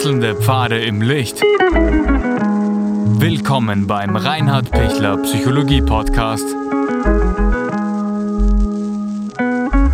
Wechselnde 0.00 0.34
Pfade 0.34 0.82
im 0.82 1.02
Licht. 1.02 1.42
Willkommen 3.20 3.86
beim 3.86 4.16
Reinhard 4.16 4.70
Pichler 4.70 5.18
Psychologie 5.18 5.82
Podcast. 5.82 6.46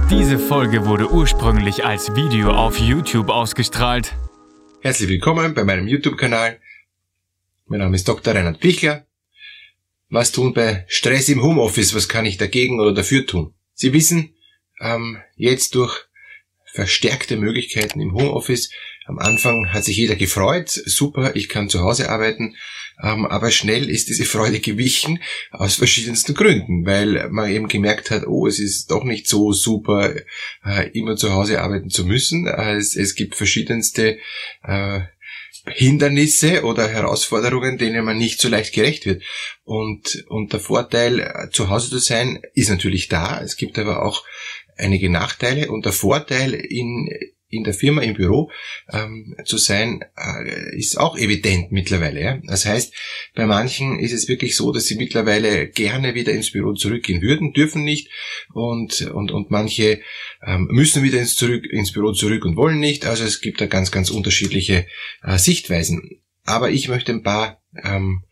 Diese 0.08 0.38
Folge 0.38 0.86
wurde 0.86 1.10
ursprünglich 1.10 1.84
als 1.84 2.14
Video 2.14 2.52
auf 2.52 2.78
YouTube 2.78 3.30
ausgestrahlt. 3.30 4.14
Herzlich 4.80 5.08
willkommen 5.08 5.54
bei 5.54 5.64
meinem 5.64 5.88
YouTube-Kanal. 5.88 6.60
Mein 7.66 7.80
Name 7.80 7.96
ist 7.96 8.06
Dr. 8.06 8.32
Reinhard 8.32 8.60
Pichler. 8.60 9.08
Was 10.08 10.30
tun 10.30 10.54
bei 10.54 10.84
Stress 10.86 11.28
im 11.28 11.42
Homeoffice? 11.42 11.96
Was 11.96 12.08
kann 12.08 12.26
ich 12.26 12.38
dagegen 12.38 12.78
oder 12.78 12.94
dafür 12.94 13.26
tun? 13.26 13.54
Sie 13.74 13.92
wissen, 13.92 14.36
ähm, 14.80 15.20
jetzt 15.34 15.74
durch 15.74 16.06
verstärkte 16.64 17.36
Möglichkeiten 17.36 18.00
im 18.00 18.14
Homeoffice. 18.14 18.70
Am 19.06 19.18
Anfang 19.18 19.72
hat 19.72 19.84
sich 19.84 19.96
jeder 19.96 20.16
gefreut, 20.16 20.68
super, 20.70 21.36
ich 21.36 21.48
kann 21.48 21.68
zu 21.68 21.80
Hause 21.80 22.10
arbeiten, 22.10 22.56
ähm, 23.02 23.26
aber 23.26 23.50
schnell 23.50 23.90
ist 23.90 24.08
diese 24.08 24.24
Freude 24.24 24.58
gewichen 24.58 25.22
aus 25.50 25.76
verschiedensten 25.76 26.34
Gründen, 26.34 26.86
weil 26.86 27.28
man 27.30 27.50
eben 27.50 27.68
gemerkt 27.68 28.10
hat, 28.10 28.26
oh, 28.26 28.46
es 28.46 28.58
ist 28.58 28.90
doch 28.90 29.04
nicht 29.04 29.28
so 29.28 29.52
super, 29.52 30.14
äh, 30.64 30.90
immer 30.92 31.16
zu 31.16 31.32
Hause 31.32 31.60
arbeiten 31.60 31.90
zu 31.90 32.04
müssen. 32.04 32.46
Es, 32.46 32.96
es 32.96 33.14
gibt 33.14 33.36
verschiedenste 33.36 34.18
äh, 34.62 35.00
Hindernisse 35.66 36.64
oder 36.64 36.88
Herausforderungen, 36.88 37.76
denen 37.76 38.04
man 38.04 38.18
nicht 38.18 38.40
so 38.40 38.48
leicht 38.48 38.72
gerecht 38.72 39.04
wird. 39.04 39.22
Und, 39.64 40.24
und 40.28 40.52
der 40.52 40.60
Vorteil, 40.60 41.20
äh, 41.20 41.50
zu 41.50 41.68
Hause 41.68 41.90
zu 41.90 41.98
sein, 41.98 42.40
ist 42.54 42.70
natürlich 42.70 43.08
da. 43.08 43.40
Es 43.42 43.56
gibt 43.56 43.78
aber 43.78 44.04
auch 44.04 44.24
einige 44.76 45.10
Nachteile 45.10 45.70
und 45.70 45.84
der 45.84 45.92
Vorteil 45.92 46.54
in, 46.54 47.08
in 47.56 47.64
der 47.64 47.74
Firma, 47.74 48.02
im 48.02 48.14
Büro 48.14 48.50
ähm, 48.92 49.36
zu 49.44 49.58
sein, 49.58 50.04
äh, 50.16 50.76
ist 50.76 50.98
auch 50.98 51.16
evident 51.16 51.72
mittlerweile. 51.72 52.20
Ja? 52.20 52.38
Das 52.46 52.66
heißt, 52.66 52.94
bei 53.34 53.46
manchen 53.46 53.98
ist 53.98 54.12
es 54.12 54.28
wirklich 54.28 54.56
so, 54.56 54.72
dass 54.72 54.86
sie 54.86 54.96
mittlerweile 54.96 55.68
gerne 55.68 56.14
wieder 56.14 56.32
ins 56.32 56.52
Büro 56.52 56.74
zurückgehen 56.74 57.22
würden, 57.22 57.52
dürfen 57.52 57.84
nicht 57.84 58.08
und, 58.52 59.02
und, 59.12 59.32
und 59.32 59.50
manche 59.50 60.00
ähm, 60.46 60.68
müssen 60.70 61.02
wieder 61.02 61.18
ins, 61.18 61.36
zurück, 61.36 61.66
ins 61.66 61.92
Büro 61.92 62.12
zurück 62.12 62.44
und 62.44 62.56
wollen 62.56 62.78
nicht. 62.78 63.06
Also 63.06 63.24
es 63.24 63.40
gibt 63.40 63.60
da 63.60 63.66
ganz, 63.66 63.90
ganz 63.90 64.10
unterschiedliche 64.10 64.86
äh, 65.22 65.38
Sichtweisen. 65.38 66.20
Aber 66.44 66.70
ich 66.70 66.88
möchte 66.88 67.12
ein 67.12 67.22
paar 67.22 67.60
ähm, 67.82 68.22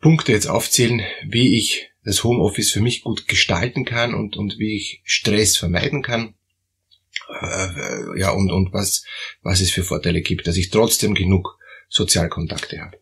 Punkte 0.00 0.32
jetzt 0.32 0.48
aufzählen, 0.48 1.02
wie 1.26 1.56
ich 1.56 1.90
das 2.04 2.24
Homeoffice 2.24 2.72
für 2.72 2.80
mich 2.80 3.02
gut 3.02 3.28
gestalten 3.28 3.84
kann 3.84 4.14
und, 4.14 4.36
und 4.36 4.58
wie 4.58 4.76
ich 4.76 5.02
Stress 5.04 5.56
vermeiden 5.56 6.02
kann. 6.02 6.34
Äh, 7.40 8.18
ja, 8.18 8.30
und, 8.30 8.50
und 8.50 8.72
was, 8.72 9.04
was 9.42 9.60
es 9.60 9.70
für 9.70 9.82
Vorteile 9.82 10.20
gibt, 10.22 10.46
dass 10.46 10.56
ich 10.56 10.70
trotzdem 10.70 11.14
genug 11.14 11.58
Sozialkontakte 11.88 12.80
habe. 12.80 12.98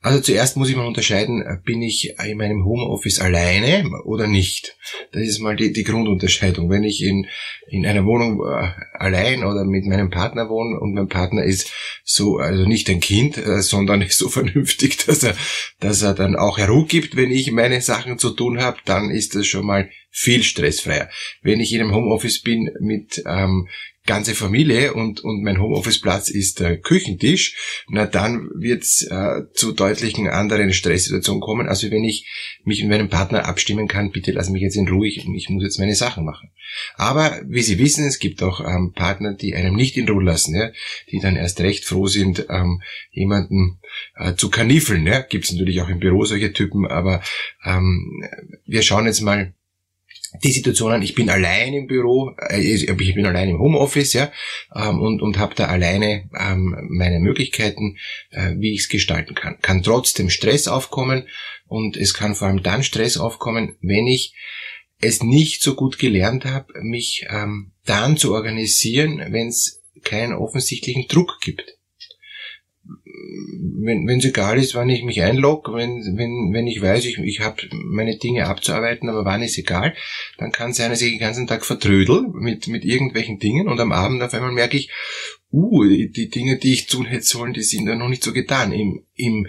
Also 0.00 0.20
zuerst 0.20 0.56
muss 0.56 0.68
ich 0.68 0.76
mal 0.76 0.86
unterscheiden, 0.86 1.42
äh, 1.42 1.56
bin 1.64 1.82
ich 1.82 2.14
in 2.24 2.38
meinem 2.38 2.64
Homeoffice 2.64 3.20
alleine 3.20 3.84
oder 4.04 4.28
nicht. 4.28 4.76
Das 5.10 5.22
ist 5.22 5.40
mal 5.40 5.56
die, 5.56 5.72
die 5.72 5.82
Grundunterscheidung. 5.82 6.70
Wenn 6.70 6.84
ich 6.84 7.02
in, 7.02 7.26
in 7.68 7.84
einer 7.84 8.04
Wohnung 8.04 8.40
äh, 8.40 8.70
allein 8.92 9.42
oder 9.42 9.64
mit 9.64 9.86
meinem 9.86 10.10
Partner 10.10 10.48
wohne 10.48 10.78
und 10.78 10.94
mein 10.94 11.08
Partner 11.08 11.42
ist 11.42 11.72
so, 12.04 12.36
also 12.36 12.64
nicht 12.64 12.88
ein 12.90 13.00
Kind, 13.00 13.38
äh, 13.38 13.60
sondern 13.60 14.02
ist 14.02 14.18
so 14.18 14.28
vernünftig, 14.28 15.04
dass 15.04 15.24
er, 15.24 15.34
dass 15.80 16.02
er 16.02 16.14
dann 16.14 16.36
auch 16.36 16.58
herumgibt, 16.58 17.16
wenn 17.16 17.32
ich 17.32 17.50
meine 17.50 17.80
Sachen 17.80 18.18
zu 18.18 18.30
tun 18.30 18.60
habe, 18.60 18.78
dann 18.84 19.10
ist 19.10 19.34
das 19.34 19.48
schon 19.48 19.66
mal 19.66 19.90
viel 20.10 20.42
stressfreier. 20.42 21.10
Wenn 21.42 21.60
ich 21.60 21.72
in 21.72 21.80
einem 21.80 21.94
Homeoffice 21.94 22.42
bin 22.42 22.70
mit 22.80 23.22
ähm, 23.26 23.68
ganze 24.08 24.34
Familie 24.34 24.94
und, 24.94 25.20
und 25.20 25.42
mein 25.44 25.60
Homeoffice-Platz 25.60 26.30
ist 26.30 26.60
der 26.60 26.78
Küchentisch, 26.78 27.84
na 27.88 28.06
dann 28.06 28.48
wird's 28.54 29.02
äh, 29.02 29.42
zu 29.52 29.72
deutlichen 29.72 30.28
anderen 30.28 30.72
Stresssituationen 30.72 31.42
kommen, 31.42 31.68
als 31.68 31.88
wenn 31.88 32.04
ich 32.04 32.26
mich 32.64 32.80
mit 32.80 32.88
meinem 32.88 33.10
Partner 33.10 33.44
abstimmen 33.44 33.86
kann, 33.86 34.10
bitte 34.10 34.32
lass 34.32 34.48
mich 34.48 34.62
jetzt 34.62 34.76
in 34.76 34.88
Ruhe, 34.88 35.06
ich, 35.06 35.18
ich 35.18 35.50
muss 35.50 35.62
jetzt 35.62 35.78
meine 35.78 35.94
Sachen 35.94 36.24
machen. 36.24 36.50
Aber 36.96 37.40
wie 37.46 37.62
Sie 37.62 37.78
wissen, 37.78 38.06
es 38.06 38.18
gibt 38.18 38.42
auch 38.42 38.60
ähm, 38.60 38.92
Partner, 38.94 39.34
die 39.34 39.54
einem 39.54 39.76
nicht 39.76 39.96
in 39.98 40.08
Ruhe 40.08 40.24
lassen, 40.24 40.54
ja, 40.54 40.70
die 41.10 41.20
dann 41.20 41.36
erst 41.36 41.60
recht 41.60 41.84
froh 41.84 42.06
sind, 42.06 42.46
ähm, 42.48 42.80
jemanden 43.10 43.80
äh, 44.16 44.34
zu 44.34 44.48
kanifeln. 44.48 45.06
Ja. 45.06 45.20
Gibt 45.20 45.44
es 45.44 45.52
natürlich 45.52 45.82
auch 45.82 45.88
im 45.88 46.00
Büro 46.00 46.24
solche 46.24 46.52
Typen, 46.52 46.86
aber 46.86 47.22
ähm, 47.64 48.22
wir 48.64 48.82
schauen 48.82 49.06
jetzt 49.06 49.20
mal 49.20 49.54
die 50.42 50.52
Situationen, 50.52 51.02
ich 51.02 51.14
bin 51.14 51.30
allein 51.30 51.74
im 51.74 51.86
Büro, 51.86 52.34
äh, 52.50 52.60
ich 52.60 53.14
bin 53.14 53.26
allein 53.26 53.48
im 53.48 53.58
Homeoffice, 53.58 54.12
ja, 54.12 54.32
ähm, 54.74 55.00
und, 55.00 55.22
und 55.22 55.38
habe 55.38 55.54
da 55.54 55.66
alleine 55.66 56.28
ähm, 56.38 56.76
meine 56.88 57.20
Möglichkeiten, 57.20 57.98
äh, 58.30 58.54
wie 58.56 58.74
ich 58.74 58.80
es 58.80 58.88
gestalten 58.88 59.34
kann. 59.34 59.58
Kann 59.60 59.82
trotzdem 59.82 60.30
Stress 60.30 60.68
aufkommen 60.68 61.28
und 61.66 61.96
es 61.96 62.14
kann 62.14 62.34
vor 62.34 62.48
allem 62.48 62.62
dann 62.62 62.82
Stress 62.82 63.16
aufkommen, 63.16 63.76
wenn 63.80 64.06
ich 64.06 64.34
es 65.00 65.22
nicht 65.22 65.62
so 65.62 65.74
gut 65.74 65.98
gelernt 65.98 66.44
habe, 66.44 66.72
mich 66.82 67.26
ähm, 67.30 67.72
dann 67.84 68.16
zu 68.16 68.34
organisieren, 68.34 69.22
wenn 69.30 69.48
es 69.48 69.84
keinen 70.02 70.32
offensichtlichen 70.32 71.06
Druck 71.08 71.38
gibt 71.40 71.77
wenn 73.80 74.18
es 74.18 74.24
egal 74.24 74.58
ist, 74.58 74.74
wann 74.74 74.88
ich 74.88 75.04
mich 75.04 75.22
einlogge, 75.22 75.72
wenn, 75.74 76.16
wenn, 76.16 76.52
wenn 76.52 76.66
ich 76.66 76.82
weiß, 76.82 77.04
ich, 77.04 77.18
ich 77.18 77.40
habe 77.40 77.62
meine 77.72 78.16
Dinge 78.16 78.46
abzuarbeiten, 78.46 79.08
aber 79.08 79.24
wann 79.24 79.42
ist 79.42 79.58
egal, 79.58 79.94
dann 80.36 80.52
kann 80.52 80.70
es 80.70 80.76
sein, 80.76 80.90
dass 80.90 81.02
ich 81.02 81.10
den 81.10 81.20
ganzen 81.20 81.46
Tag 81.46 81.64
vertrödel 81.64 82.26
mit, 82.32 82.68
mit 82.68 82.84
irgendwelchen 82.84 83.38
Dingen 83.38 83.68
und 83.68 83.80
am 83.80 83.92
Abend 83.92 84.22
auf 84.22 84.34
einmal 84.34 84.52
merke 84.52 84.76
ich, 84.76 84.90
uh, 85.52 85.84
die 85.84 86.28
Dinge, 86.28 86.58
die 86.58 86.74
ich 86.74 86.86
tun 86.86 87.06
hätte 87.06 87.24
sollen, 87.24 87.52
die 87.52 87.62
sind 87.62 87.86
ja 87.86 87.94
noch 87.94 88.08
nicht 88.08 88.22
so 88.22 88.32
getan. 88.32 88.72
Im, 88.72 89.04
im, 89.14 89.48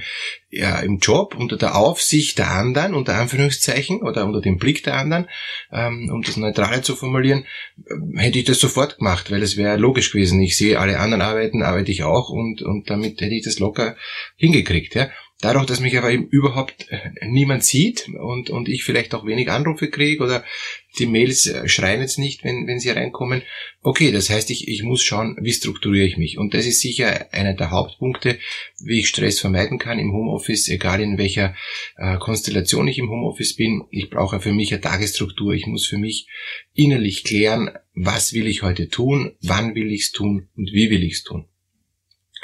ja, 0.50 0.80
im 0.80 1.00
Job, 1.00 1.36
unter 1.38 1.58
der 1.58 1.76
Aufsicht 1.76 2.38
der 2.38 2.52
anderen, 2.52 2.94
unter 2.94 3.16
Anführungszeichen, 3.16 4.02
oder 4.02 4.26
unter 4.26 4.42
dem 4.42 4.58
Blick 4.58 4.84
der 4.84 4.96
anderen, 4.96 5.28
ähm, 5.72 6.10
um 6.12 6.22
das 6.22 6.38
Neutrale 6.38 6.82
zu 6.82 6.96
formulieren, 6.96 7.46
äh, 7.86 8.20
hätte 8.20 8.40
ich 8.40 8.46
das 8.46 8.60
sofort 8.60 8.98
gemacht, 8.98 9.32
weil 9.32 9.44
es 9.44 9.58
wäre 9.58 9.78
logisch 9.78 10.12
gewesen. 10.12 10.42
Ich 10.42 10.58
sehe 10.58 10.80
alle 10.80 11.00
anderen 11.00 11.22
arbeiten, 11.22 11.64
arbeite 11.64 11.92
ich 11.92 12.04
auch 12.04 12.30
und, 12.30 12.62
und 12.62 12.90
damit 12.90 13.20
hätte 13.22 13.36
ich 13.36 13.44
das 13.44 13.60
locker 13.60 13.96
hingekriegt. 14.38 14.96
Ja. 14.96 15.10
Dadurch, 15.42 15.66
dass 15.68 15.80
mich 15.80 15.98
aber 15.98 16.12
eben 16.12 16.28
überhaupt 16.28 16.88
äh, 16.90 17.12
niemand 17.26 17.64
sieht 17.64 18.10
und, 18.10 18.50
und 18.50 18.68
ich 18.68 18.84
vielleicht 18.84 19.16
auch 19.16 19.26
wenig 19.26 19.50
Anrufe 19.50 19.90
kriege 19.90 20.22
oder 20.22 20.44
die 20.98 21.06
Mails 21.06 21.48
äh, 21.48 21.66
schreien 21.70 22.02
jetzt 22.02 22.20
nicht, 22.20 22.44
wenn, 22.44 22.68
wenn 22.68 22.82
sie 22.82 22.90
reinkommen. 22.90 23.44
Okay, 23.82 24.12
das 24.12 24.30
heißt, 24.30 24.50
ich, 24.50 24.68
ich 24.68 24.84
muss 24.84 25.02
schauen, 25.02 25.38
wie 25.40 25.54
strukturiere 25.54 26.06
ich 26.06 26.18
mich. 26.18 26.38
Und 26.38 26.54
das 26.54 26.66
ist 26.66 26.82
sicher 26.82 27.32
einer 27.32 27.54
der 27.54 27.72
Hauptpunkte, 27.72 28.38
wie 28.82 29.00
ich 29.00 29.08
Stress 29.08 29.40
vermeiden 29.40 29.80
kann 29.80 29.98
im 29.98 30.12
Homeoffice, 30.12 30.68
egal 30.68 31.00
in 31.00 31.18
welcher 31.18 31.56
äh, 31.96 32.18
Konstellation 32.18 32.90
ich 32.90 32.98
im 32.98 33.10
Homeoffice 33.10 33.56
bin. 33.56 33.84
Ich 33.92 34.10
brauche 34.10 34.42
für 34.42 34.52
mich 34.52 34.74
eine 34.74 34.82
Tagesstruktur. 34.82 35.54
Ich 35.54 35.68
muss 35.68 35.88
für 35.88 35.98
mich 35.98 36.28
innerlich 36.74 37.24
klären, 37.24 37.72
was 37.94 38.34
will 38.34 38.48
ich 38.48 38.62
heute 38.62 38.90
tun, 38.90 39.38
wann 39.42 39.74
will 39.74 39.90
ich 39.94 40.02
es 40.02 40.12
tun 40.12 40.50
und 40.58 40.74
wie 40.74 40.90
will 40.90 41.04
ich 41.06 41.14
es 41.14 41.24
tun. 41.24 41.46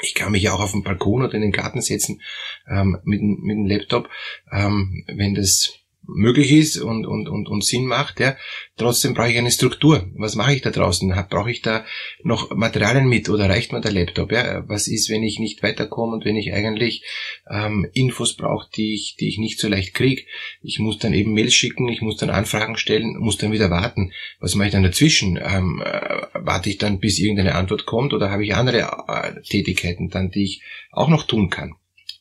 Ich 0.06 0.14
kann 0.14 0.32
mich 0.32 0.48
auch 0.48 0.60
auf 0.60 0.72
den 0.72 0.82
Balkon 0.82 1.22
oder 1.22 1.34
in 1.34 1.42
den 1.42 1.52
Garten 1.52 1.80
setzen 1.80 2.22
ähm, 2.68 2.98
mit, 3.04 3.20
mit 3.22 3.56
dem 3.56 3.66
Laptop, 3.66 4.08
ähm, 4.52 5.04
wenn 5.08 5.34
das 5.34 5.85
möglich 6.08 6.52
ist 6.52 6.78
und, 6.78 7.06
und, 7.06 7.28
und, 7.28 7.48
und 7.48 7.64
Sinn 7.64 7.86
macht, 7.86 8.20
ja. 8.20 8.36
Trotzdem 8.76 9.14
brauche 9.14 9.30
ich 9.30 9.38
eine 9.38 9.50
Struktur. 9.50 10.08
Was 10.16 10.34
mache 10.34 10.54
ich 10.54 10.62
da 10.62 10.70
draußen? 10.70 11.14
Brauche 11.30 11.50
ich 11.50 11.62
da 11.62 11.84
noch 12.22 12.54
Materialien 12.54 13.08
mit 13.08 13.28
oder 13.28 13.48
reicht 13.48 13.72
mir 13.72 13.80
der 13.80 13.92
Laptop? 13.92 14.32
Ja? 14.32 14.68
Was 14.68 14.86
ist, 14.86 15.10
wenn 15.10 15.22
ich 15.22 15.38
nicht 15.38 15.62
weiterkomme 15.62 16.14
und 16.14 16.24
wenn 16.24 16.36
ich 16.36 16.52
eigentlich 16.52 17.04
ähm, 17.50 17.88
Infos 17.94 18.36
brauche, 18.36 18.68
die 18.76 18.94
ich, 18.94 19.16
die 19.18 19.28
ich 19.28 19.38
nicht 19.38 19.58
so 19.58 19.68
leicht 19.68 19.94
kriege? 19.94 20.22
Ich 20.62 20.78
muss 20.78 20.98
dann 20.98 21.14
eben 21.14 21.32
Mails 21.32 21.54
schicken, 21.54 21.88
ich 21.88 22.02
muss 22.02 22.18
dann 22.18 22.30
Anfragen 22.30 22.76
stellen, 22.76 23.16
muss 23.18 23.38
dann 23.38 23.52
wieder 23.52 23.70
warten. 23.70 24.12
Was 24.40 24.54
mache 24.54 24.68
ich 24.68 24.72
dann 24.72 24.82
dazwischen? 24.82 25.38
Ähm, 25.42 25.82
äh, 25.84 26.26
warte 26.34 26.68
ich 26.68 26.78
dann, 26.78 27.00
bis 27.00 27.18
irgendeine 27.18 27.54
Antwort 27.54 27.86
kommt 27.86 28.12
oder 28.12 28.30
habe 28.30 28.44
ich 28.44 28.54
andere 28.54 28.90
äh, 29.08 29.40
Tätigkeiten 29.42 30.10
dann, 30.10 30.30
die 30.30 30.44
ich 30.44 30.62
auch 30.90 31.08
noch 31.08 31.26
tun 31.26 31.50
kann? 31.50 31.74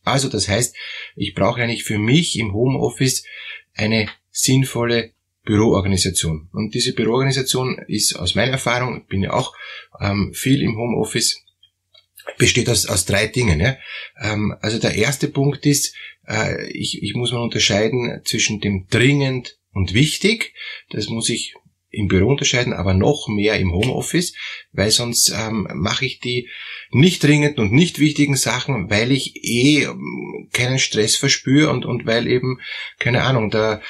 Also 0.05 0.29
das 0.29 0.47
heißt, 0.47 0.75
ich 1.15 1.33
brauche 1.33 1.61
eigentlich 1.61 1.83
für 1.83 1.97
mich 1.97 2.37
im 2.37 2.53
Homeoffice 2.53 3.25
eine 3.75 4.07
sinnvolle 4.31 5.11
Büroorganisation. 5.43 6.49
Und 6.51 6.73
diese 6.73 6.93
Büroorganisation 6.93 7.79
ist 7.87 8.15
aus 8.15 8.35
meiner 8.35 8.53
Erfahrung, 8.53 9.01
ich 9.01 9.07
bin 9.07 9.21
ja 9.21 9.33
auch 9.33 9.53
ähm, 10.01 10.33
viel 10.33 10.61
im 10.61 10.75
Homeoffice, 10.75 11.43
besteht 12.37 12.69
aus, 12.69 12.87
aus 12.87 13.05
drei 13.05 13.27
Dingen. 13.27 13.59
Ja? 13.59 13.77
Ähm, 14.19 14.55
also 14.61 14.79
der 14.79 14.95
erste 14.95 15.27
Punkt 15.27 15.65
ist, 15.65 15.95
äh, 16.27 16.67
ich, 16.71 17.01
ich 17.03 17.13
muss 17.13 17.31
mal 17.31 17.41
unterscheiden 17.41 18.21
zwischen 18.25 18.59
dem 18.59 18.87
dringend 18.89 19.57
und 19.71 19.93
wichtig. 19.93 20.53
Das 20.89 21.07
muss 21.07 21.29
ich 21.29 21.53
im 21.95 22.07
Büro 22.07 22.29
unterscheiden, 22.29 22.73
aber 22.73 22.93
noch 22.93 23.27
mehr 23.27 23.57
im 23.59 23.73
Homeoffice, 23.73 24.33
weil 24.71 24.91
sonst 24.91 25.29
ähm, 25.29 25.67
mache 25.73 26.05
ich 26.05 26.19
die 26.19 26.49
nicht 26.91 27.23
dringenden 27.23 27.65
und 27.65 27.71
nicht 27.71 27.99
wichtigen 27.99 28.35
Sachen, 28.35 28.89
weil 28.89 29.11
ich 29.11 29.43
eh 29.43 29.83
ähm, 29.83 30.49
keinen 30.53 30.79
Stress 30.79 31.15
verspüre 31.15 31.69
und, 31.69 31.85
und 31.85 32.05
weil 32.05 32.27
eben, 32.27 32.59
keine 32.99 33.23
Ahnung, 33.23 33.49
der 33.49 33.81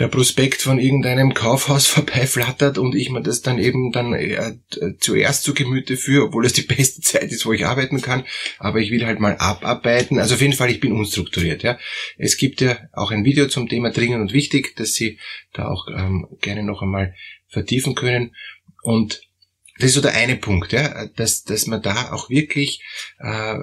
der 0.00 0.08
Prospekt 0.08 0.62
von 0.62 0.80
irgendeinem 0.80 1.34
Kaufhaus 1.34 1.86
vorbeiflattert 1.86 2.78
und 2.78 2.94
ich 2.94 3.10
mir 3.10 3.22
das 3.22 3.42
dann 3.42 3.58
eben 3.58 3.92
dann 3.92 4.14
äh, 4.14 4.54
zuerst 4.98 5.44
zu 5.44 5.54
Gemüte 5.54 5.96
führe, 5.96 6.24
obwohl 6.24 6.46
es 6.46 6.54
die 6.54 6.62
beste 6.62 7.00
Zeit 7.02 7.30
ist, 7.30 7.46
wo 7.46 7.52
ich 7.52 7.66
arbeiten 7.66 8.00
kann, 8.00 8.24
aber 8.58 8.80
ich 8.80 8.90
will 8.90 9.06
halt 9.06 9.20
mal 9.20 9.36
abarbeiten. 9.36 10.18
Also 10.18 10.34
auf 10.34 10.40
jeden 10.40 10.54
Fall, 10.54 10.70
ich 10.70 10.80
bin 10.80 10.92
unstrukturiert. 10.92 11.62
Ja. 11.62 11.78
Es 12.16 12.38
gibt 12.38 12.60
ja 12.62 12.78
auch 12.92 13.10
ein 13.10 13.24
Video 13.24 13.46
zum 13.46 13.68
Thema 13.68 13.90
dringend 13.90 14.22
und 14.22 14.32
wichtig, 14.32 14.74
dass 14.76 14.94
Sie 14.94 15.18
da 15.52 15.68
auch 15.68 15.86
ähm, 15.88 16.26
gerne 16.40 16.62
noch 16.62 16.82
einmal 16.82 17.14
vertiefen 17.48 17.94
können. 17.94 18.34
Und 18.82 19.20
das 19.78 19.90
ist 19.90 19.94
so 19.94 20.00
der 20.00 20.14
eine 20.14 20.36
Punkt, 20.36 20.72
ja, 20.72 21.06
dass, 21.16 21.44
dass 21.44 21.66
man 21.66 21.80
da 21.80 22.12
auch 22.12 22.28
wirklich 22.28 22.82
äh, 23.18 23.56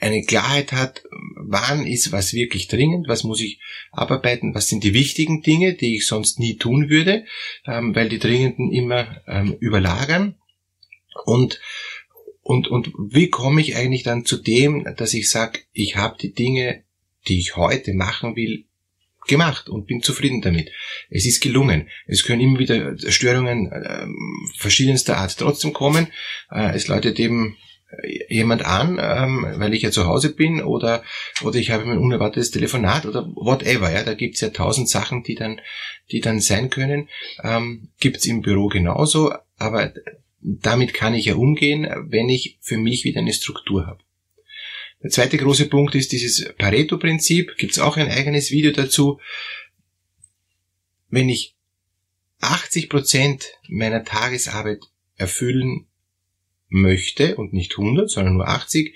eine 0.00 0.24
Klarheit 0.24 0.72
hat, 0.72 1.02
wann 1.36 1.86
ist 1.86 2.12
was 2.12 2.34
wirklich 2.34 2.68
dringend, 2.68 3.08
was 3.08 3.24
muss 3.24 3.40
ich 3.40 3.60
abarbeiten, 3.90 4.54
was 4.54 4.68
sind 4.68 4.84
die 4.84 4.94
wichtigen 4.94 5.42
Dinge, 5.42 5.74
die 5.74 5.96
ich 5.96 6.06
sonst 6.06 6.38
nie 6.38 6.56
tun 6.56 6.88
würde, 6.88 7.24
ähm, 7.66 7.94
weil 7.94 8.08
die 8.08 8.18
dringenden 8.18 8.70
immer 8.70 9.22
ähm, 9.26 9.56
überlagern. 9.60 10.36
Und, 11.24 11.60
und, 12.42 12.68
und 12.68 12.92
wie 12.98 13.28
komme 13.28 13.60
ich 13.60 13.76
eigentlich 13.76 14.02
dann 14.02 14.24
zu 14.24 14.36
dem, 14.36 14.86
dass 14.96 15.14
ich 15.14 15.30
sage, 15.30 15.60
ich 15.72 15.96
habe 15.96 16.16
die 16.20 16.32
Dinge, 16.32 16.84
die 17.26 17.38
ich 17.38 17.56
heute 17.56 17.94
machen 17.94 18.36
will, 18.36 18.66
gemacht 19.26 19.68
und 19.68 19.86
bin 19.86 20.02
zufrieden 20.02 20.40
damit. 20.40 20.70
Es 21.10 21.26
ist 21.26 21.40
gelungen. 21.40 21.88
Es 22.06 22.24
können 22.24 22.40
immer 22.40 22.58
wieder 22.58 22.96
Störungen 23.10 23.70
äh, 23.70 24.06
verschiedenster 24.56 25.18
Art 25.18 25.36
trotzdem 25.38 25.72
kommen. 25.72 26.08
Äh, 26.50 26.74
es 26.74 26.88
läutet 26.88 27.18
eben 27.18 27.56
äh, 28.02 28.34
jemand 28.34 28.64
an, 28.64 28.98
ähm, 29.00 29.46
weil 29.58 29.74
ich 29.74 29.82
ja 29.82 29.90
zu 29.90 30.06
Hause 30.06 30.34
bin 30.34 30.62
oder 30.62 31.02
oder 31.42 31.58
ich 31.58 31.70
habe 31.70 31.84
ein 31.84 31.98
unerwartetes 31.98 32.50
Telefonat 32.50 33.06
oder 33.06 33.26
whatever. 33.34 33.90
Ja, 33.90 34.02
da 34.02 34.14
gibt's 34.14 34.40
ja 34.40 34.50
tausend 34.50 34.88
Sachen, 34.88 35.22
die 35.22 35.34
dann 35.34 35.60
die 36.10 36.20
dann 36.20 36.40
sein 36.40 36.70
können. 36.70 37.08
Ähm, 37.42 37.88
gibt's 38.00 38.26
im 38.26 38.42
Büro 38.42 38.68
genauso, 38.68 39.32
aber 39.56 39.92
damit 40.40 40.92
kann 40.92 41.14
ich 41.14 41.24
ja 41.24 41.36
umgehen, 41.36 41.88
wenn 42.08 42.28
ich 42.28 42.58
für 42.60 42.76
mich 42.76 43.04
wieder 43.04 43.20
eine 43.20 43.32
Struktur 43.32 43.86
habe. 43.86 44.03
Der 45.04 45.10
zweite 45.10 45.36
große 45.36 45.66
Punkt 45.66 45.94
ist 45.94 46.12
dieses 46.12 46.50
Pareto-Prinzip. 46.56 47.58
Gibt 47.58 47.72
es 47.72 47.78
auch 47.78 47.98
ein 47.98 48.10
eigenes 48.10 48.50
Video 48.50 48.72
dazu. 48.72 49.20
Wenn 51.10 51.28
ich 51.28 51.54
80 52.40 52.88
Prozent 52.88 53.44
meiner 53.68 54.02
Tagesarbeit 54.02 54.80
erfüllen 55.16 55.86
möchte 56.68 57.36
und 57.36 57.52
nicht 57.52 57.72
100, 57.72 58.10
sondern 58.10 58.34
nur 58.34 58.48
80, 58.48 58.94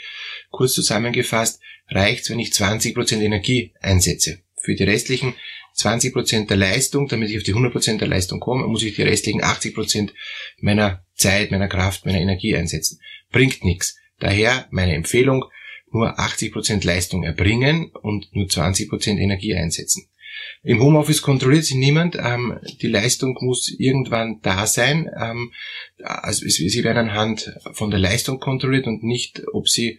kurz 0.50 0.72
zusammengefasst, 0.72 1.60
reicht 1.88 2.22
es, 2.24 2.30
wenn 2.30 2.40
ich 2.40 2.54
20 2.54 2.94
Prozent 2.94 3.22
Energie 3.22 3.74
einsetze. 3.80 4.40
Für 4.56 4.74
die 4.74 4.84
restlichen 4.84 5.34
20 5.74 6.14
Prozent 6.14 6.48
der 6.48 6.56
Leistung, 6.56 7.06
damit 7.08 7.28
ich 7.28 7.36
auf 7.36 7.42
die 7.42 7.52
100 7.52 7.70
Prozent 7.70 8.00
der 8.00 8.08
Leistung 8.08 8.40
komme, 8.40 8.66
muss 8.66 8.82
ich 8.82 8.96
die 8.96 9.02
restlichen 9.02 9.44
80 9.44 9.74
Prozent 9.74 10.14
meiner 10.58 11.04
Zeit, 11.14 11.50
meiner 11.50 11.68
Kraft, 11.68 12.06
meiner 12.06 12.20
Energie 12.20 12.56
einsetzen. 12.56 12.98
Bringt 13.30 13.62
nichts. 13.62 13.98
Daher 14.18 14.66
meine 14.70 14.94
Empfehlung, 14.94 15.44
nur 15.92 16.18
80% 16.18 16.84
Leistung 16.84 17.24
erbringen 17.24 17.90
und 18.02 18.34
nur 18.34 18.46
20% 18.46 19.18
Energie 19.18 19.54
einsetzen. 19.54 20.08
Im 20.62 20.80
Homeoffice 20.80 21.22
kontrolliert 21.22 21.64
sie 21.64 21.76
niemand. 21.76 22.16
Ähm, 22.16 22.58
die 22.80 22.86
Leistung 22.86 23.36
muss 23.40 23.74
irgendwann 23.76 24.40
da 24.42 24.66
sein. 24.66 25.10
Ähm, 25.18 25.52
also 26.02 26.46
sie 26.46 26.84
werden 26.84 27.08
anhand 27.08 27.54
von 27.72 27.90
der 27.90 28.00
Leistung 28.00 28.38
kontrolliert 28.38 28.86
und 28.86 29.02
nicht, 29.02 29.42
ob 29.52 29.68
sie 29.68 29.98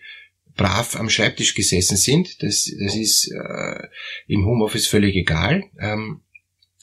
brav 0.56 0.96
am 0.96 1.10
Schreibtisch 1.10 1.56
gesessen 1.56 1.98
sind. 1.98 2.42
Das, 2.44 2.72
das 2.80 2.96
ist 2.96 3.32
äh, 3.32 3.88
im 4.28 4.46
Homeoffice 4.46 4.88
völlig 4.88 5.16
egal. 5.16 5.64
Ähm, 5.80 6.22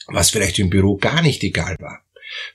was 0.07 0.29
vielleicht 0.29 0.57
im 0.59 0.69
Büro 0.69 0.97
gar 0.97 1.21
nicht 1.21 1.43
egal 1.43 1.75
war. 1.79 2.01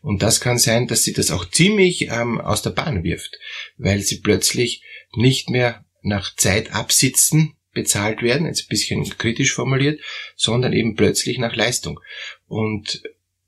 Und 0.00 0.22
das 0.22 0.40
kann 0.40 0.58
sein, 0.58 0.87
dass 0.87 1.02
sie 1.02 1.12
das 1.12 1.31
auch 1.31 1.48
ziemlich 1.48 2.08
ähm, 2.08 2.40
aus 2.40 2.62
der 2.62 2.70
Bahn 2.70 3.05
wirft, 3.05 3.38
weil 3.76 4.00
sie 4.00 4.20
plötzlich 4.20 4.82
nicht 5.14 5.50
mehr 5.50 5.84
nach 6.02 6.34
Zeit 6.37 6.72
absitzen 6.72 7.54
bezahlt 7.72 8.22
werden, 8.22 8.46
jetzt 8.46 8.64
ein 8.64 8.69
bisschen 8.69 9.04
kritisch 9.19 9.54
formuliert, 9.54 10.00
sondern 10.37 10.72
eben 10.72 10.94
plötzlich 10.94 11.38
nach 11.38 11.56
Leistung. 11.56 12.00
Und, 12.46 13.02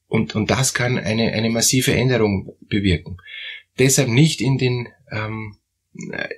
und, 0.09 0.35
und 0.35 0.51
das 0.51 0.73
kann 0.73 0.99
eine, 0.99 1.33
eine 1.33 1.51
massive 1.51 1.93
Änderung 1.93 2.57
bewirken. 2.61 3.19
Deshalb 3.79 4.09
nicht 4.09 4.41
in 4.41 4.57
den 4.57 4.89
ähm, 5.11 5.59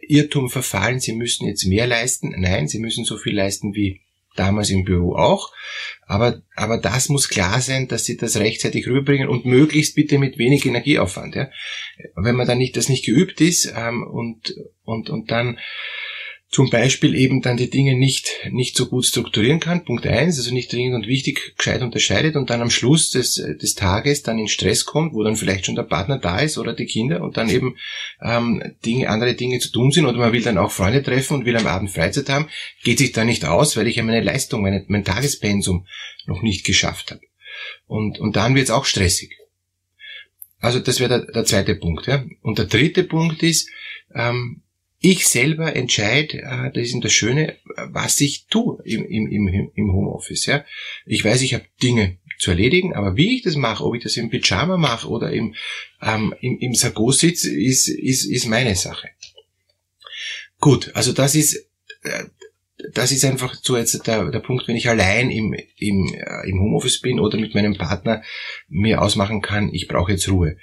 Irrtum 0.02 0.50
verfallen, 0.50 1.00
Sie 1.00 1.12
müssen 1.12 1.46
jetzt 1.46 1.64
mehr 1.66 1.86
leisten. 1.86 2.34
Nein, 2.36 2.68
Sie 2.68 2.78
müssen 2.78 3.04
so 3.04 3.16
viel 3.16 3.34
leisten 3.34 3.74
wie 3.74 4.00
damals 4.36 4.70
im 4.70 4.84
Büro 4.84 5.16
auch. 5.16 5.52
Aber, 6.06 6.42
aber 6.54 6.78
das 6.78 7.08
muss 7.08 7.28
klar 7.28 7.60
sein, 7.60 7.88
dass 7.88 8.04
sie 8.04 8.16
das 8.16 8.36
rechtzeitig 8.36 8.86
rüberbringen 8.86 9.28
und 9.28 9.46
möglichst 9.46 9.94
bitte 9.94 10.18
mit 10.18 10.38
wenig 10.38 10.66
Energieaufwand. 10.66 11.34
Ja. 11.34 11.50
Wenn 12.14 12.36
man 12.36 12.46
dann 12.46 12.58
nicht 12.58 12.76
das 12.76 12.88
nicht 12.88 13.06
geübt 13.06 13.40
ist 13.40 13.72
ähm, 13.76 14.06
und, 14.06 14.54
und, 14.84 15.10
und 15.10 15.30
dann 15.30 15.58
zum 16.48 16.70
Beispiel 16.70 17.14
eben 17.16 17.42
dann 17.42 17.56
die 17.56 17.70
Dinge 17.70 17.98
nicht, 17.98 18.30
nicht 18.50 18.76
so 18.76 18.86
gut 18.86 19.04
strukturieren 19.04 19.58
kann. 19.58 19.84
Punkt 19.84 20.06
eins, 20.06 20.38
also 20.38 20.54
nicht 20.54 20.72
dringend 20.72 20.94
und 20.94 21.08
wichtig 21.08 21.54
gescheit 21.56 21.82
unterscheidet 21.82 22.36
und 22.36 22.50
dann 22.50 22.62
am 22.62 22.70
Schluss 22.70 23.10
des, 23.10 23.34
des 23.34 23.74
Tages 23.74 24.22
dann 24.22 24.38
in 24.38 24.46
Stress 24.46 24.84
kommt, 24.84 25.12
wo 25.12 25.24
dann 25.24 25.36
vielleicht 25.36 25.66
schon 25.66 25.74
der 25.74 25.82
Partner 25.82 26.18
da 26.18 26.38
ist 26.38 26.56
oder 26.56 26.72
die 26.72 26.86
Kinder 26.86 27.20
und 27.20 27.36
dann 27.36 27.50
eben 27.50 27.76
ähm, 28.22 28.62
Dinge, 28.84 29.08
andere 29.08 29.34
Dinge 29.34 29.58
zu 29.58 29.70
tun 29.70 29.90
sind 29.90 30.06
oder 30.06 30.18
man 30.18 30.32
will 30.32 30.42
dann 30.42 30.58
auch 30.58 30.70
Freunde 30.70 31.02
treffen 31.02 31.34
und 31.34 31.46
will 31.46 31.56
am 31.56 31.66
Abend 31.66 31.90
Freizeit 31.90 32.28
haben, 32.28 32.48
geht 32.84 32.98
sich 32.98 33.12
da 33.12 33.24
nicht 33.24 33.44
aus, 33.44 33.76
weil 33.76 33.88
ich 33.88 33.96
ja 33.96 34.04
meine 34.04 34.22
Leistung, 34.22 34.62
meine, 34.62 34.84
mein 34.86 35.04
Tagespensum 35.04 35.86
noch 36.26 36.42
nicht 36.42 36.64
geschafft 36.64 37.10
habe. 37.10 37.22
Und, 37.86 38.18
und 38.18 38.36
dann 38.36 38.54
wird 38.54 38.66
es 38.66 38.70
auch 38.70 38.84
stressig. 38.84 39.36
Also 40.60 40.78
das 40.78 41.00
wäre 41.00 41.20
der, 41.20 41.32
der 41.32 41.44
zweite 41.44 41.74
Punkt. 41.74 42.06
Ja. 42.06 42.24
Und 42.42 42.58
der 42.58 42.66
dritte 42.66 43.04
Punkt 43.04 43.42
ist, 43.42 43.68
ähm, 44.14 44.62
ich 45.10 45.28
selber 45.28 45.76
entscheide, 45.76 46.38
äh, 46.38 46.72
das 46.72 46.88
ist 46.88 46.96
das 47.00 47.12
Schöne, 47.12 47.56
was 47.76 48.20
ich 48.20 48.46
tue 48.46 48.82
im, 48.84 49.04
im, 49.04 49.70
im, 49.74 49.92
Homeoffice. 49.92 50.46
Ja. 50.46 50.64
Ich 51.04 51.24
weiß, 51.24 51.42
ich 51.42 51.54
habe 51.54 51.64
Dinge 51.80 52.18
zu 52.38 52.50
erledigen, 52.50 52.92
aber 52.92 53.16
wie 53.16 53.36
ich 53.36 53.42
das 53.42 53.54
mache, 53.54 53.84
ob 53.84 53.94
ich 53.94 54.02
das 54.02 54.16
im 54.16 54.30
Pyjama 54.30 54.76
mache 54.76 55.08
oder 55.08 55.30
im, 55.30 55.54
ähm, 56.02 56.34
im, 56.40 56.58
im 56.58 56.74
Sakko 56.74 57.12
sitze, 57.12 57.54
ist, 57.54 57.88
ist, 57.88 58.24
ist 58.24 58.46
meine 58.46 58.74
Sache. 58.74 59.08
Gut, 60.58 60.90
also 60.94 61.12
das 61.12 61.36
ist, 61.36 61.54
äh, 62.02 62.24
das 62.92 63.12
ist 63.12 63.24
einfach 63.24 63.54
so 63.62 63.76
jetzt 63.76 64.06
der, 64.08 64.30
der 64.30 64.40
Punkt, 64.40 64.66
wenn 64.66 64.76
ich 64.76 64.88
allein 64.88 65.30
im, 65.30 65.54
im, 65.78 66.14
äh, 66.14 66.48
im 66.48 66.60
Homeoffice 66.60 67.00
bin 67.00 67.20
oder 67.20 67.38
mit 67.38 67.54
meinem 67.54 67.76
Partner 67.76 68.22
mir 68.68 69.00
ausmachen 69.00 69.40
kann, 69.40 69.72
ich 69.72 69.86
brauche 69.86 70.12
jetzt 70.12 70.28
Ruhe. 70.28 70.56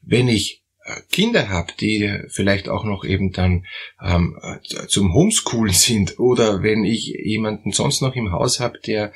Wenn 0.00 0.28
ich 0.28 0.61
Kinder 1.10 1.48
habe, 1.48 1.72
die 1.80 2.22
vielleicht 2.28 2.68
auch 2.68 2.84
noch 2.84 3.04
eben 3.04 3.32
dann 3.32 3.66
ähm, 4.02 4.38
zum 4.88 5.14
Homeschoolen 5.14 5.72
sind 5.72 6.18
oder 6.18 6.62
wenn 6.62 6.84
ich 6.84 7.06
jemanden 7.06 7.72
sonst 7.72 8.02
noch 8.02 8.14
im 8.16 8.32
Haus 8.32 8.60
habe, 8.60 8.78
der 8.80 9.12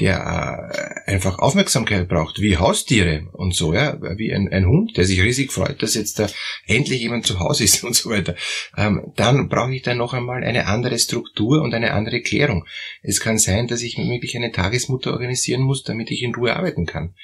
der 0.00 1.04
äh, 1.06 1.10
einfach 1.10 1.38
Aufmerksamkeit 1.38 2.08
braucht, 2.08 2.40
wie 2.40 2.56
Haustiere 2.56 3.28
und 3.32 3.54
so, 3.54 3.74
ja, 3.74 3.98
wie 4.16 4.32
ein, 4.32 4.48
ein 4.48 4.66
Hund, 4.66 4.96
der 4.96 5.04
sich 5.04 5.22
riesig 5.22 5.52
freut, 5.52 5.82
dass 5.82 5.94
jetzt 5.94 6.18
da 6.18 6.28
endlich 6.66 7.00
jemand 7.00 7.26
zu 7.26 7.38
Hause 7.38 7.64
ist 7.64 7.84
und 7.84 7.94
so 7.94 8.10
weiter, 8.10 8.34
ähm, 8.76 9.12
dann 9.16 9.48
brauche 9.48 9.74
ich 9.74 9.82
dann 9.82 9.98
noch 9.98 10.14
einmal 10.14 10.42
eine 10.42 10.66
andere 10.66 10.98
Struktur 10.98 11.62
und 11.62 11.74
eine 11.74 11.92
andere 11.92 12.20
Klärung. 12.20 12.66
Es 13.02 13.20
kann 13.20 13.38
sein, 13.38 13.68
dass 13.68 13.82
ich 13.82 13.98
möglich 13.98 14.36
eine 14.36 14.52
Tagesmutter 14.52 15.12
organisieren 15.12 15.62
muss, 15.62 15.84
damit 15.84 16.10
ich 16.10 16.22
in 16.22 16.34
Ruhe 16.34 16.56
arbeiten 16.56 16.86
kann. 16.86 17.14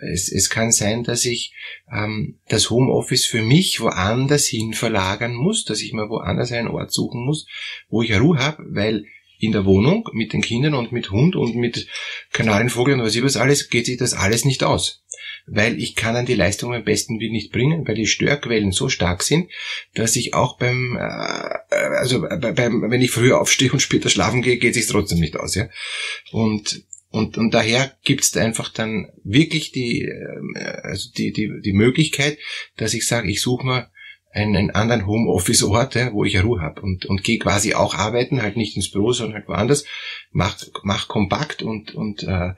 Es, 0.00 0.30
es 0.30 0.50
kann 0.50 0.70
sein, 0.70 1.02
dass 1.02 1.24
ich 1.24 1.54
ähm, 1.90 2.38
das 2.48 2.70
Homeoffice 2.70 3.26
für 3.26 3.42
mich 3.42 3.80
woanders 3.80 4.46
hin 4.46 4.74
verlagern 4.74 5.34
muss, 5.34 5.64
dass 5.64 5.80
ich 5.80 5.92
mir 5.92 6.08
woanders 6.08 6.52
einen 6.52 6.68
Ort 6.68 6.92
suchen 6.92 7.24
muss, 7.24 7.46
wo 7.88 8.02
ich 8.02 8.18
Ruhe 8.18 8.38
habe, 8.38 8.62
weil 8.68 9.06
in 9.38 9.52
der 9.52 9.64
Wohnung 9.64 10.08
mit 10.12 10.32
den 10.32 10.42
Kindern 10.42 10.74
und 10.74 10.92
mit 10.92 11.10
Hund 11.10 11.36
und 11.36 11.54
mit 11.56 11.86
Kanarienvogel 12.32 12.94
und 12.94 13.02
was 13.02 13.22
was 13.22 13.36
alles, 13.36 13.70
geht 13.70 13.86
sich 13.86 13.96
das 13.96 14.14
alles 14.14 14.44
nicht 14.44 14.64
aus. 14.64 15.04
Weil 15.46 15.78
ich 15.78 15.94
kann 15.94 16.14
dann 16.14 16.26
die 16.26 16.34
Leistung 16.34 16.74
am 16.74 16.84
besten 16.84 17.20
Willen 17.20 17.32
nicht 17.32 17.52
bringen, 17.52 17.86
weil 17.86 17.94
die 17.94 18.06
Störquellen 18.06 18.72
so 18.72 18.88
stark 18.88 19.22
sind, 19.22 19.50
dass 19.94 20.16
ich 20.16 20.34
auch 20.34 20.58
beim, 20.58 20.96
äh, 20.96 21.00
also 21.00 22.20
beim, 22.20 22.90
wenn 22.90 23.00
ich 23.00 23.10
früher 23.10 23.40
aufstehe 23.40 23.72
und 23.72 23.80
später 23.80 24.10
schlafen 24.10 24.42
gehe, 24.42 24.58
geht 24.58 24.74
sich 24.74 24.86
trotzdem 24.86 25.20
nicht 25.20 25.36
aus, 25.36 25.54
ja. 25.54 25.68
Und 26.32 26.84
und, 27.10 27.38
und 27.38 27.54
daher 27.54 27.96
gibt 28.04 28.22
es 28.22 28.36
einfach 28.36 28.68
dann 28.68 29.10
wirklich 29.24 29.72
die, 29.72 30.02
äh, 30.02 30.58
also 30.82 31.10
die, 31.16 31.32
die, 31.32 31.60
die 31.62 31.72
Möglichkeit, 31.72 32.38
dass 32.76 32.92
ich 32.92 33.06
sage, 33.06 33.30
ich 33.30 33.40
suche 33.40 33.66
mir 33.66 33.90
einen 34.38 34.70
anderen 34.70 35.06
Homeoffice-Ort, 35.06 35.94
ja, 35.94 36.12
wo 36.12 36.24
ich 36.24 36.42
Ruhe 36.42 36.60
habe 36.60 36.80
und, 36.80 37.06
und 37.06 37.24
gehe 37.24 37.38
quasi 37.38 37.74
auch 37.74 37.94
arbeiten, 37.94 38.42
halt 38.42 38.56
nicht 38.56 38.76
ins 38.76 38.90
Büro, 38.90 39.12
sondern 39.12 39.36
halt 39.36 39.48
woanders, 39.48 39.84
mach, 40.30 40.56
mach 40.82 41.08
kompakt 41.08 41.62
und, 41.62 41.94
und 41.94 42.22
äh, 42.22 42.54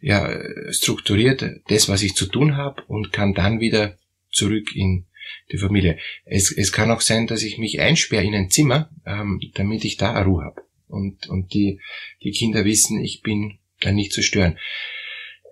ja, 0.00 0.38
strukturiert 0.70 1.44
das, 1.68 1.88
was 1.88 2.02
ich 2.02 2.14
zu 2.14 2.26
tun 2.26 2.56
habe 2.56 2.82
und 2.86 3.12
kann 3.12 3.34
dann 3.34 3.60
wieder 3.60 3.96
zurück 4.30 4.74
in 4.74 5.06
die 5.50 5.58
Familie. 5.58 5.98
Es, 6.24 6.50
es 6.56 6.72
kann 6.72 6.90
auch 6.90 7.00
sein, 7.00 7.26
dass 7.26 7.42
ich 7.42 7.58
mich 7.58 7.80
einsperre 7.80 8.24
in 8.24 8.34
ein 8.34 8.50
Zimmer, 8.50 8.90
ähm, 9.06 9.40
damit 9.54 9.84
ich 9.84 9.96
da 9.96 10.20
Ruhe 10.22 10.44
habe 10.44 10.62
und, 10.88 11.28
und 11.28 11.54
die, 11.54 11.80
die 12.22 12.30
Kinder 12.30 12.64
wissen, 12.64 13.00
ich 13.00 13.22
bin 13.22 13.58
da 13.80 13.92
nicht 13.92 14.12
zu 14.12 14.22
stören. 14.22 14.58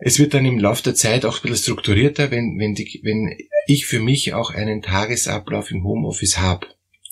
Es 0.00 0.18
wird 0.18 0.34
dann 0.34 0.46
im 0.46 0.58
Laufe 0.58 0.82
der 0.82 0.94
Zeit 0.94 1.24
auch 1.24 1.38
ein 1.38 1.42
bisschen 1.42 1.74
strukturierter, 1.74 2.30
wenn, 2.30 2.58
wenn, 2.58 2.74
die, 2.74 3.00
wenn 3.04 3.36
ich 3.66 3.86
für 3.86 4.00
mich 4.00 4.34
auch 4.34 4.50
einen 4.50 4.82
Tagesablauf 4.82 5.70
im 5.70 5.84
Homeoffice 5.84 6.38
habe. 6.38 6.66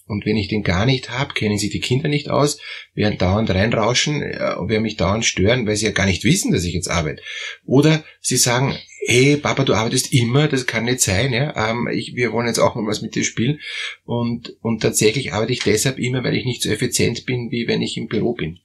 Und 0.07 0.25
wenn 0.25 0.39
ich 0.39 0.49
den 0.49 0.63
gar 0.63 0.87
nicht 0.87 1.11
habe, 1.11 1.35
kennen 1.35 1.59
sie 1.59 1.69
die 1.69 1.81
Kinder 1.81 2.09
nicht 2.09 2.31
aus, 2.31 2.59
werden 2.95 3.19
dauernd 3.19 3.51
reinrauschen, 3.51 4.23
äh, 4.23 4.39
werden 4.39 4.83
mich 4.83 4.97
dauernd 4.97 5.27
stören, 5.27 5.67
weil 5.67 5.77
sie 5.77 5.85
ja 5.85 5.93
gar 5.93 6.07
nicht 6.07 6.25
wissen, 6.25 6.51
dass 6.51 6.65
ich 6.65 6.73
jetzt 6.73 6.89
arbeite. 6.89 7.23
Oder 7.67 8.03
sie 8.23 8.39
sagen, 8.39 8.75
hey 9.07 9.37
Papa, 9.37 9.65
du 9.65 9.75
arbeitest 9.75 10.15
immer, 10.15 10.49
das 10.49 10.67
kann 10.67 10.87
nicht 10.87 11.03
sein, 11.03 11.35
ja. 11.35 11.71
Ähm, 11.71 11.89
ich, 11.93 12.15
wir 12.15 12.33
wollen 12.33 12.47
jetzt 12.47 12.59
auch 12.59 12.75
mal 12.75 12.87
was 12.87 13.03
mit 13.03 13.15
dir 13.15 13.25
spielen. 13.25 13.61
Und, 14.07 14.57
und 14.63 14.81
tatsächlich 14.81 15.35
arbeite 15.35 15.53
ich 15.53 15.61
deshalb 15.61 15.99
immer, 15.99 16.25
weil 16.25 16.37
ich 16.37 16.47
nicht 16.47 16.63
so 16.63 16.71
effizient 16.71 17.27
bin, 17.27 17.51
wie 17.51 17.69
wenn 17.69 17.83
ich 17.83 17.99
im 17.99 18.09
Büro 18.09 18.33
bin. 18.33 18.61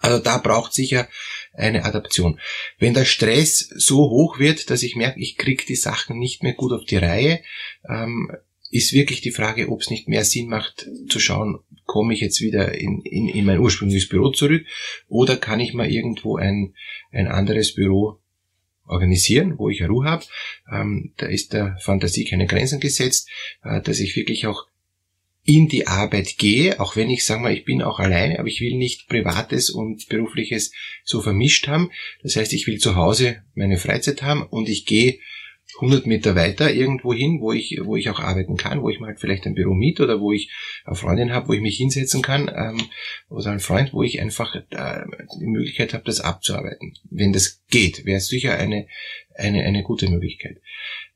Also 0.00 0.18
da 0.18 0.38
braucht 0.38 0.74
sicher 0.74 1.08
eine 1.52 1.84
Adaption. 1.84 2.40
Wenn 2.78 2.94
der 2.94 3.04
Stress 3.04 3.58
so 3.58 4.10
hoch 4.10 4.38
wird, 4.38 4.70
dass 4.70 4.82
ich 4.82 4.96
merke, 4.96 5.20
ich 5.20 5.36
kriege 5.36 5.64
die 5.66 5.76
Sachen 5.76 6.18
nicht 6.18 6.42
mehr 6.42 6.54
gut 6.54 6.72
auf 6.72 6.84
die 6.84 6.96
Reihe, 6.96 7.40
ähm, 7.88 8.30
ist 8.70 8.94
wirklich 8.94 9.20
die 9.20 9.32
Frage, 9.32 9.68
ob 9.68 9.82
es 9.82 9.90
nicht 9.90 10.08
mehr 10.08 10.24
Sinn 10.24 10.48
macht 10.48 10.88
zu 11.08 11.20
schauen, 11.20 11.60
komme 11.84 12.14
ich 12.14 12.20
jetzt 12.20 12.40
wieder 12.40 12.74
in, 12.74 13.02
in, 13.02 13.28
in 13.28 13.44
mein 13.44 13.58
ursprüngliches 13.58 14.08
Büro 14.08 14.30
zurück 14.30 14.64
oder 15.08 15.36
kann 15.36 15.60
ich 15.60 15.74
mal 15.74 15.90
irgendwo 15.90 16.36
ein, 16.36 16.74
ein 17.10 17.28
anderes 17.28 17.74
Büro 17.74 18.18
organisieren, 18.86 19.58
wo 19.58 19.68
ich 19.68 19.82
Ruhe 19.82 20.06
habe. 20.06 20.24
Ähm, 20.72 21.12
da 21.18 21.26
ist 21.26 21.52
der 21.52 21.76
Fantasie 21.80 22.24
keine 22.24 22.46
Grenzen 22.46 22.80
gesetzt, 22.80 23.28
äh, 23.62 23.80
dass 23.82 24.00
ich 24.00 24.16
wirklich 24.16 24.46
auch 24.46 24.66
in 25.44 25.68
die 25.68 25.88
Arbeit 25.88 26.38
gehe, 26.38 26.80
auch 26.80 26.94
wenn 26.94 27.10
ich 27.10 27.24
sage 27.24 27.42
mal, 27.42 27.52
ich 27.52 27.64
bin 27.64 27.82
auch 27.82 27.98
alleine, 27.98 28.38
aber 28.38 28.48
ich 28.48 28.60
will 28.60 28.76
nicht 28.76 29.08
Privates 29.08 29.70
und 29.70 30.08
Berufliches 30.08 30.72
so 31.04 31.20
vermischt 31.20 31.66
haben. 31.66 31.90
Das 32.22 32.36
heißt, 32.36 32.52
ich 32.52 32.66
will 32.66 32.78
zu 32.78 32.94
Hause 32.94 33.42
meine 33.54 33.78
Freizeit 33.78 34.22
haben 34.22 34.42
und 34.42 34.68
ich 34.68 34.86
gehe 34.86 35.18
100 35.76 36.06
Meter 36.06 36.36
weiter 36.36 36.72
irgendwo 36.72 37.14
hin, 37.14 37.40
wo 37.40 37.52
ich, 37.52 37.80
wo 37.82 37.96
ich 37.96 38.10
auch 38.10 38.20
arbeiten 38.20 38.56
kann, 38.56 38.82
wo 38.82 38.90
ich 38.90 39.00
mal 39.00 39.08
halt 39.08 39.20
vielleicht 39.20 39.46
ein 39.46 39.54
Büro 39.54 39.74
miet 39.74 40.00
oder 40.00 40.20
wo 40.20 40.32
ich 40.32 40.50
eine 40.84 40.96
Freundin 40.96 41.32
habe, 41.32 41.48
wo 41.48 41.52
ich 41.54 41.62
mich 41.62 41.76
hinsetzen 41.76 42.22
kann 42.22 42.50
ähm, 42.54 42.80
oder 43.28 43.50
einen 43.50 43.60
Freund, 43.60 43.92
wo 43.92 44.02
ich 44.02 44.20
einfach 44.20 44.54
äh, 44.54 45.04
die 45.40 45.46
Möglichkeit 45.46 45.94
habe, 45.94 46.04
das 46.04 46.20
abzuarbeiten. 46.20 46.94
Wenn 47.10 47.32
das 47.32 47.62
geht, 47.70 48.04
wäre 48.04 48.18
es 48.18 48.28
sicher 48.28 48.58
eine, 48.58 48.86
eine, 49.34 49.64
eine 49.64 49.82
gute 49.82 50.08
Möglichkeit. 50.10 50.60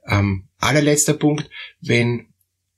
Ähm, 0.08 0.48
allerletzter 0.58 1.14
Punkt, 1.14 1.50
wenn 1.80 2.28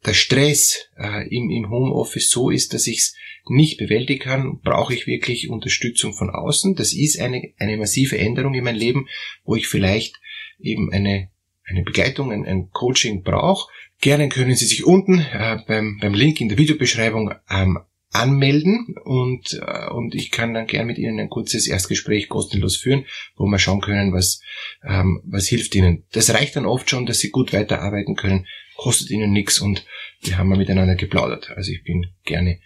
der 0.09 0.15
Stress 0.15 0.89
äh, 0.99 1.29
im, 1.29 1.51
im 1.51 1.71
Homeoffice 1.71 2.31
so 2.31 2.51
ist, 2.51 2.75
dass 2.75 2.87
ich 2.87 2.99
es 2.99 3.15
nicht 3.49 3.79
bewältigen 3.79 4.21
kann, 4.21 4.61
brauche 4.61 4.95
ich 4.95 5.07
wirklich 5.07 5.49
Unterstützung 5.49 6.13
von 6.13 6.31
außen. 6.31 6.75
Das 6.75 6.93
ist 6.93 7.21
eine, 7.21 7.53
eine 7.59 7.77
massive 7.77 8.19
Änderung 8.19 8.55
in 8.55 8.65
meinem 8.65 8.79
Leben, 8.79 9.09
wo 9.45 9.55
ich 9.55 9.67
vielleicht 9.67 10.17
eben 10.59 10.93
eine, 10.93 11.31
eine 11.65 11.83
Begleitung, 11.83 12.33
ein, 12.33 12.45
ein 12.45 12.71
Coaching 12.71 13.23
brauche. 13.23 13.71
Gerne 14.01 14.29
können 14.29 14.55
Sie 14.55 14.67
sich 14.67 14.85
unten 14.85 15.21
äh, 15.21 15.59
beim, 15.67 15.99
beim 16.01 16.15
Link 16.15 16.41
in 16.41 16.49
der 16.49 16.59
Videobeschreibung 16.59 17.35
ähm, 17.51 17.79
anmelden 18.11 18.97
und, 19.05 19.61
äh, 19.61 19.91
und 19.91 20.15
ich 20.15 20.31
kann 20.31 20.55
dann 20.55 20.67
gern 20.67 20.87
mit 20.87 20.99
Ihnen 20.99 21.21
ein 21.21 21.29
kurzes 21.29 21.67
Erstgespräch 21.67 22.29
kostenlos 22.29 22.77
führen, 22.77 23.05
wo 23.37 23.47
wir 23.47 23.59
schauen 23.59 23.81
können, 23.81 24.13
was, 24.13 24.41
ähm, 24.83 25.21
was 25.25 25.47
hilft 25.47 25.75
Ihnen. 25.75 26.05
Das 26.13 26.33
reicht 26.33 26.57
dann 26.57 26.65
oft 26.65 26.89
schon, 26.89 27.07
dass 27.07 27.19
Sie 27.19 27.31
gut 27.31 27.53
weiterarbeiten 27.53 28.17
können, 28.17 28.47
kostet 28.79 29.11
Ihnen 29.11 29.33
nichts 29.33 29.59
und 29.59 29.85
wir 30.23 30.39
haben 30.39 30.49
mal 30.49 30.57
miteinander 30.57 30.95
geplaudert. 30.95 31.51
Also 31.51 31.73
ich 31.73 31.83
bin 31.83 32.07
gerne 32.25 32.61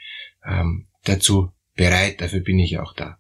ähm, 0.47 0.87
dazu 1.05 1.51
bereit, 1.75 2.21
dafür 2.21 2.41
bin 2.41 2.59
ich 2.59 2.79
auch 2.79 2.93
da. 2.93 3.19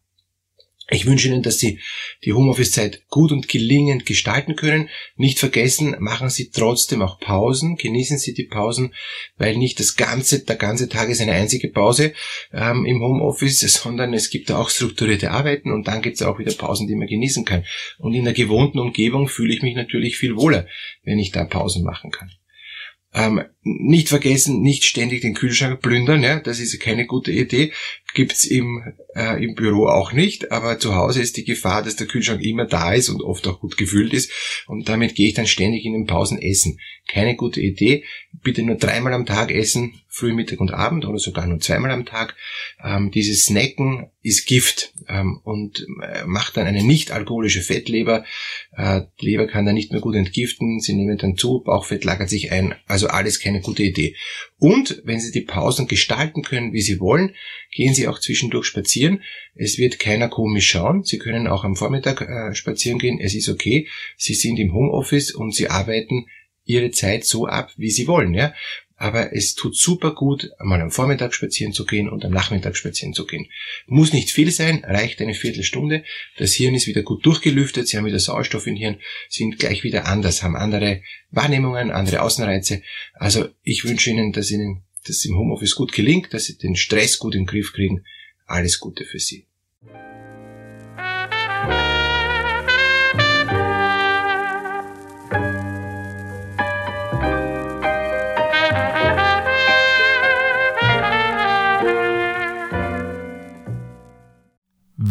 Ich 0.91 1.07
wünsche 1.07 1.29
Ihnen, 1.29 1.43
dass 1.43 1.59
Sie 1.59 1.81
die 2.23 2.35
Homeoffice-Zeit 2.35 3.09
gut 3.09 3.33
und 3.33 3.49
gelingend 3.49 4.05
gestalten 4.05 4.57
können. 4.57 4.91
Nicht 5.17 5.39
vergessen, 5.39 5.97
machen 6.01 6.29
Sie 6.29 6.51
trotzdem 6.51 7.01
auch 7.01 7.19
Pausen. 7.19 7.77
Genießen 7.77 8.19
Sie 8.19 8.35
die 8.35 8.45
Pausen, 8.45 8.93
weil 9.39 9.57
nicht 9.57 9.81
das 9.81 9.97
ganze, 9.97 10.45
der 10.45 10.57
ganze 10.57 10.91
Tag 10.91 11.09
ist 11.09 11.23
eine 11.23 11.33
einzige 11.33 11.69
Pause 11.69 12.13
ähm, 12.53 12.85
im 12.85 13.01
Homeoffice, 13.01 13.61
sondern 13.83 14.13
es 14.13 14.29
gibt 14.29 14.51
da 14.51 14.59
auch 14.59 14.69
strukturierte 14.69 15.31
Arbeiten 15.31 15.73
und 15.73 15.89
dann 15.89 16.03
gibt 16.03 16.17
es 16.17 16.23
auch 16.23 16.39
wieder 16.39 16.53
Pausen, 16.53 16.89
die 16.89 16.95
man 16.95 17.09
genießen 17.09 17.47
kann. 17.47 17.65
Und 17.99 18.13
in 18.13 18.25
der 18.25 18.35
gewohnten 18.35 18.79
Umgebung 18.79 19.29
fühle 19.29 19.55
ich 19.55 19.63
mich 19.63 19.77
natürlich 19.77 20.19
viel 20.19 20.37
wohler, 20.37 20.67
wenn 21.05 21.19
ich 21.19 21.31
da 21.31 21.45
Pausen 21.45 21.85
machen 21.85 22.11
kann. 22.11 22.31
Ähm, 23.15 23.43
nicht 23.63 24.09
vergessen, 24.09 24.63
nicht 24.63 24.85
ständig 24.85 25.21
den 25.21 25.35
Kühlschrank 25.35 25.83
plündern, 25.83 26.23
ja, 26.23 26.41
das 26.41 26.61
ist 26.61 26.79
keine 26.81 27.07
gute 27.07 27.31
Idee. 27.31 27.73
Gibt's 28.15 28.45
im, 28.45 28.95
äh, 29.15 29.43
im 29.43 29.55
Büro 29.55 29.87
auch 29.87 30.13
nicht, 30.13 30.51
aber 30.51 30.79
zu 30.79 30.95
Hause 30.95 31.21
ist 31.21 31.37
die 31.37 31.45
Gefahr, 31.45 31.83
dass 31.83 31.97
der 31.97 32.07
Kühlschrank 32.07 32.43
immer 32.43 32.65
da 32.67 32.95
ist 32.95 33.11
und 33.11 33.23
oft 33.23 33.47
auch 33.47 33.61
gut 33.61 33.77
gefüllt 33.77 34.15
ist 34.15 34.33
und 34.67 34.89
damit 34.89 35.15
gehe 35.15 35.29
ich 35.29 35.35
dann 35.35 35.47
ständig 35.47 35.85
in 35.85 35.93
den 35.93 36.07
Pausen 36.07 36.41
essen. 36.41 36.79
Keine 37.07 37.37
gute 37.37 37.61
Idee. 37.61 38.05
Bitte 38.43 38.63
nur 38.63 38.77
dreimal 38.77 39.13
am 39.13 39.27
Tag 39.27 39.51
essen, 39.51 40.01
früh, 40.13 40.35
Mittag 40.35 40.61
und 40.61 40.73
Abend 40.73 41.07
oder 41.07 41.19
sogar 41.19 41.47
nur 41.47 41.59
zweimal 41.59 41.91
am 41.91 42.05
Tag. 42.05 42.37
Ähm, 42.85 43.11
dieses 43.11 43.47
Snacken 43.47 44.11
ist 44.21 44.47
Gift 44.47 44.93
ähm, 45.09 45.41
und 45.43 45.87
äh, 46.03 46.25
macht 46.27 46.59
dann 46.59 46.67
eine 46.67 46.85
nicht 46.85 47.13
alkoholische 47.13 47.63
Fettleber. 47.63 48.25
Äh, 48.77 49.03
die 49.21 49.31
Leber 49.31 49.47
kann 49.47 49.65
dann 49.65 49.75
nicht 49.75 49.91
mehr 49.91 50.03
gut 50.03 50.15
entgiften, 50.15 50.81
sie 50.81 50.93
nehmen 50.93 51.17
dann 51.17 51.39
zu, 51.39 51.61
Bauchfett 51.61 52.05
lagert 52.05 52.29
sich 52.29 52.53
ein, 52.53 52.75
also 52.87 53.09
alles 53.09 53.41
keine 53.41 53.63
gute 53.63 53.83
Idee. 53.85 54.15
Und 54.59 55.01
wenn 55.05 55.19
Sie 55.19 55.33
die 55.33 55.41
Pausen 55.41 55.89
gestalten 55.89 56.43
können, 56.43 56.75
wie 56.75 56.83
Sie 56.83 57.01
wollen, 57.01 57.35
gehen 57.73 57.95
Sie 57.95 58.07
auch 58.07 58.21
zwischendurch 58.21 58.67
spazieren. 58.67 59.23
Es 59.55 59.79
wird 59.79 59.99
keiner 59.99 60.29
komisch 60.29 60.69
schauen. 60.69 61.05
Sie 61.05 61.19
können 61.19 61.47
auch 61.47 61.65
am 61.65 61.75
Vormittag 61.75 62.21
äh, 62.21 62.55
spazieren 62.55 62.99
gehen. 62.99 63.19
Es 63.19 63.35
ist 63.35 63.49
okay. 63.49 63.89
Sie 64.19 64.35
sind 64.35 64.59
im 64.59 64.75
Homeoffice 64.75 65.33
und 65.33 65.55
Sie 65.55 65.69
arbeiten 65.69 66.27
Ihre 66.65 66.91
Zeit 66.91 67.25
so 67.25 67.47
ab, 67.47 67.73
wie 67.77 67.91
Sie 67.91 68.07
wollen. 68.07 68.35
Ja? 68.35 68.55
Aber 69.03 69.35
es 69.35 69.57
tut 69.57 69.77
super 69.77 70.15
gut, 70.15 70.53
mal 70.61 70.81
am 70.81 70.93
Vormittag 70.93 71.35
spazieren 71.35 71.73
zu 71.73 71.85
gehen 71.85 72.09
und 72.09 72.25
am 72.25 72.31
Nachmittag 72.31 72.77
spazieren 72.77 73.15
zu 73.15 73.27
gehen. 73.27 73.49
Muss 73.87 74.13
nicht 74.13 74.31
viel 74.31 74.53
sein, 74.53 74.85
reicht 74.85 75.21
eine 75.21 75.35
Viertelstunde. 75.35 76.05
Das 76.39 76.53
Hirn 76.53 76.77
ist 76.77 76.87
wieder 76.87 77.03
gut 77.03 77.27
durchgelüftet, 77.27 77.89
Sie 77.89 77.97
haben 77.97 78.05
wieder 78.05 78.21
Sauerstoff 78.21 78.69
im 78.69 78.77
Hirn, 78.77 79.01
sind 79.29 79.59
gleich 79.59 79.83
wieder 79.83 80.07
anders, 80.07 80.45
haben 80.45 80.55
andere 80.55 81.03
Wahrnehmungen, 81.33 81.91
andere 81.91 82.23
Außenreize. 82.23 82.83
Also 83.15 83.49
ich 83.65 83.85
wünsche 83.85 84.11
Ihnen, 84.11 84.31
dass 84.31 84.53
Ihnen 84.53 84.85
das 85.05 85.25
im 85.25 85.37
Homeoffice 85.37 85.75
gut 85.75 85.91
gelingt, 85.93 86.33
dass 86.33 86.45
Sie 86.45 86.57
den 86.57 86.77
Stress 86.77 87.19
gut 87.19 87.35
im 87.35 87.45
Griff 87.45 87.73
kriegen. 87.73 88.05
Alles 88.47 88.79
Gute 88.79 89.05
für 89.05 89.19
Sie. 89.19 89.49